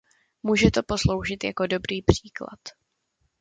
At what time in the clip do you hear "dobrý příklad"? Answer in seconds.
1.67-2.59